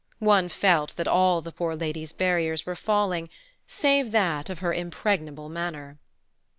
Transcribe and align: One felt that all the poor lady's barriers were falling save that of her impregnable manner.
One 0.17 0.49
felt 0.49 0.95
that 0.95 1.07
all 1.07 1.41
the 1.41 1.51
poor 1.51 1.75
lady's 1.75 2.11
barriers 2.11 2.65
were 2.65 2.75
falling 2.75 3.29
save 3.67 4.11
that 4.13 4.49
of 4.49 4.57
her 4.57 4.73
impregnable 4.73 5.47
manner. 5.47 5.99